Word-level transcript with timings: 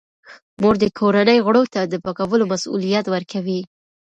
مور 0.61 0.75
د 0.83 0.85
کورنۍ 0.99 1.37
غړو 1.45 1.63
ته 1.73 1.81
د 1.91 1.93
پاکولو 2.05 2.43
مسوولیت 2.51 3.05
ورکوي. 3.09 3.61